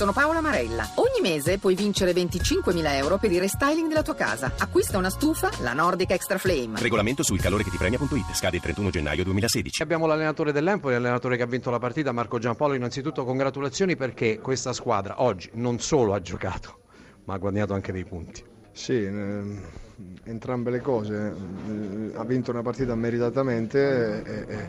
[0.00, 0.88] sono Paola Marella.
[0.94, 4.50] Ogni mese puoi vincere 25.000 euro per il restyling della tua casa.
[4.56, 6.80] Acquista una stufa, la Nordic Extra Flame.
[6.80, 8.32] Regolamento sul calore che ti premia.it.
[8.32, 9.82] Scade il 31 gennaio 2016.
[9.82, 12.72] Abbiamo l'allenatore dell'Empoli, l'allenatore che ha vinto la partita, Marco Giampaolo.
[12.72, 16.78] Innanzitutto congratulazioni perché questa squadra oggi non solo ha giocato,
[17.24, 18.42] ma ha guadagnato anche dei punti.
[18.72, 19.60] Sì, ehm,
[20.24, 21.34] entrambe le cose.
[21.68, 24.68] Eh, Ha vinto una partita meritatamente e, e-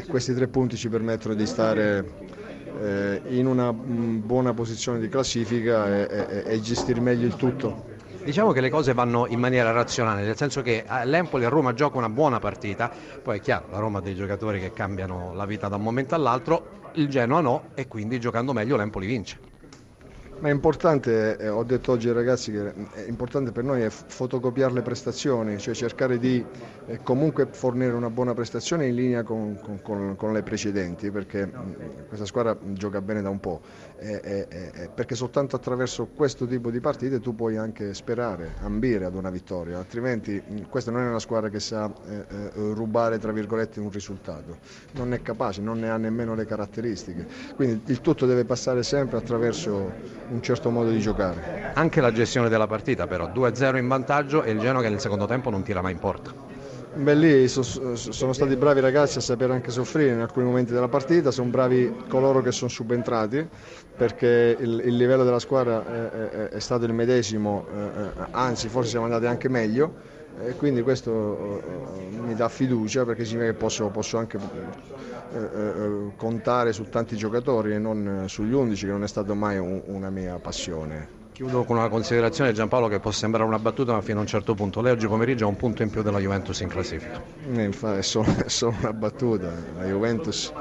[0.00, 2.39] e questi tre punti ci permettono di stare
[2.78, 7.88] eh, in una mm, buona posizione di classifica e, e- e gestire meglio il tutto.
[8.22, 11.72] Diciamo che le cose vanno in maniera razionale, nel senso che eh, l'Empoli a Roma
[11.72, 12.90] gioca una buona partita,
[13.22, 16.14] poi è chiaro, la Roma ha dei giocatori che cambiano la vita da un momento
[16.14, 19.49] all'altro, il Genoa no e quindi giocando meglio l'Empoli vince.
[20.40, 23.90] Ma è importante, eh, ho detto oggi ai ragazzi che è importante per noi è
[23.90, 26.42] fotocopiare le prestazioni, cioè cercare di
[26.86, 32.06] eh, comunque fornire una buona prestazione in linea con, con- con- le precedenti, perché mh,
[32.08, 33.60] questa squadra gioca bene da un po',
[33.98, 39.28] eh, perché soltanto attraverso questo tipo di partite tu puoi anche sperare, ambire ad una
[39.28, 43.78] vittoria, altrimenti mh, questa non è una squadra che sa eh, eh, rubare tra virgolette
[43.78, 44.56] un risultato,
[44.92, 49.18] non è capace, non ne ha nemmeno le caratteristiche, quindi il tutto deve passare sempre
[49.18, 49.92] attraverso
[50.30, 51.72] un certo modo di giocare.
[51.74, 55.26] Anche la gestione della partita però, 2-0 in vantaggio e il Genoa che nel secondo
[55.26, 56.32] tempo non tira mai in porta.
[56.92, 57.62] Beh, lì so-
[57.94, 61.48] sono stati bravi i ragazzi a sapere anche soffrire in alcuni momenti della partita, sono
[61.48, 63.46] bravi coloro che sono subentrati
[63.96, 68.68] perché il, il livello della squadra è, è- è stato il medesimo, eh, eh, anzi
[68.68, 73.58] forse siamo andati anche meglio e quindi questo eh, mi dà fiducia perché significa che
[73.58, 78.92] posso, posso anche eh, eh, contare su tanti giocatori e non eh, sugli 11 che
[78.92, 81.19] non è stato mai un- una mia passione.
[81.32, 84.54] Chiudo con una considerazione Giampaolo che può sembrare una battuta ma fino a un certo
[84.54, 84.80] punto.
[84.82, 87.24] Lei oggi pomeriggio ha un punto in più della Juventus in classifica.
[87.38, 89.70] Eh, È solo, è solo una battuta.
[89.76, 90.52] La Juventus,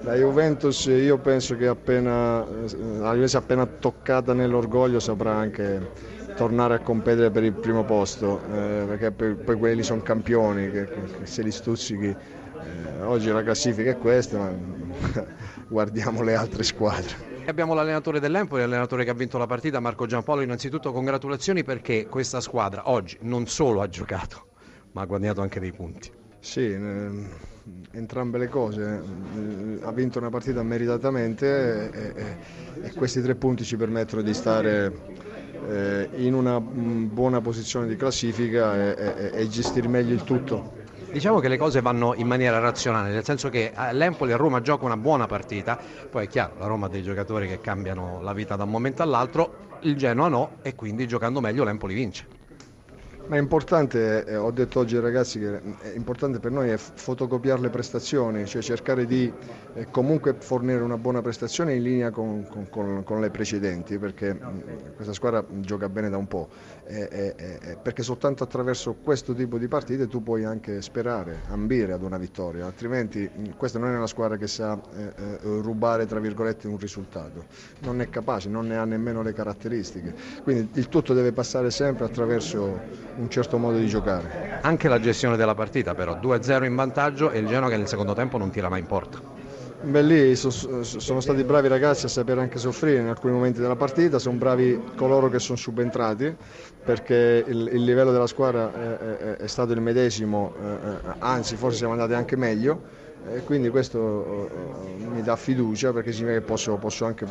[0.00, 5.92] la Juventus io penso che appena, eh, la Juventus appena toccata nell'orgoglio saprà anche
[6.34, 11.26] tornare a competere per il primo posto, eh, perché poi quelli sono campioni, che, che
[11.26, 12.16] se li stuzzichi.
[12.64, 14.52] Eh, oggi la classifica è questa, ma
[15.68, 17.32] guardiamo le altre squadre.
[17.46, 20.40] Abbiamo l'allenatore dell'Empoli, l'allenatore che ha vinto la partita, Marco Giampaolo.
[20.42, 24.46] Innanzitutto congratulazioni perché questa squadra oggi non solo ha giocato,
[24.92, 26.10] ma ha guadagnato anche dei punti.
[26.40, 27.28] Sì, ehm,
[27.92, 28.82] entrambe le cose.
[28.82, 32.36] Eh, Ha vinto una partita meritatamente e, e-
[32.82, 34.92] e questi tre punti ci permettono di stare
[35.68, 40.82] eh, in una mm, buona posizione di classifica e- e gestire meglio il tutto.
[41.14, 44.60] Diciamo che le cose vanno in maniera razionale, nel senso che eh, l'Empoli a Roma
[44.60, 45.78] gioca una buona partita,
[46.10, 49.04] poi è chiaro, la Roma ha dei giocatori che cambiano la vita da un momento
[49.04, 52.26] all'altro, il Genoa no e quindi giocando meglio l'Empoli vince.
[53.26, 56.76] Ma è importante, eh, ho detto oggi ai ragazzi che è importante per noi è
[56.76, 59.32] fotocopiare le prestazioni, cioè cercare di
[59.72, 64.94] eh, comunque fornire una buona prestazione in linea con, con- con- le precedenti, perché mh,
[64.94, 66.50] questa squadra gioca bene da un po',
[66.84, 71.94] eh, eh, eh, perché soltanto attraverso questo tipo di partite tu puoi anche sperare, ambire
[71.94, 76.04] ad una vittoria, altrimenti mh, questa non è una squadra che sa eh, eh, rubare
[76.04, 77.46] tra virgolette un risultato,
[77.78, 82.04] non è capace, non ne ha nemmeno le caratteristiche, quindi il tutto deve passare sempre
[82.04, 82.78] attraverso
[83.16, 84.58] un certo modo di giocare.
[84.62, 88.12] Anche la gestione della partita però, 2-0 in vantaggio e il Genoa che nel secondo
[88.14, 89.18] tempo non tira mai in porta.
[89.82, 93.60] Beh, lì so- sono stati bravi i ragazzi a sapere anche soffrire in alcuni momenti
[93.60, 96.34] della partita, sono bravi coloro che sono subentrati
[96.82, 101.56] perché il, il livello della squadra è, è- è stato il medesimo, eh, eh, anzi
[101.56, 106.44] forse siamo andati anche meglio e quindi questo eh, mi dà fiducia perché significa che
[106.44, 107.26] posso, posso anche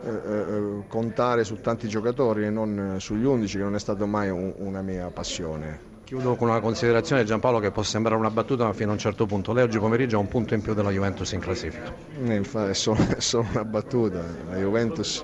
[0.00, 4.30] eh, eh, contare su tanti giocatori e non sugli 11 che non è stato mai
[4.30, 5.97] un- una mia passione.
[6.08, 9.26] Chiudo con una considerazione Giampaolo che può sembrare una battuta ma fino a un certo
[9.26, 9.52] punto.
[9.52, 11.94] Lei oggi pomeriggio ha un punto in più della Juventus in classifica.
[12.24, 14.24] Eh, infa- È solo, è solo una battuta.
[14.48, 15.22] La Juventus,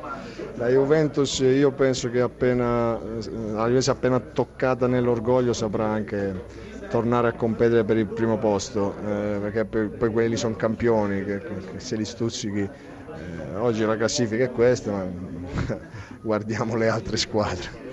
[0.57, 6.45] la Juventus io penso che appena, eh, Juventus appena toccata nell'orgoglio saprà anche
[6.91, 11.81] tornare a competere per il primo posto, eh, perché poi quelli sono campioni, che, che
[11.81, 12.61] se li stuzzichi.
[12.61, 15.07] eh, oggi la classifica è questa, ma
[16.21, 17.84] guardiamo le altre squadre.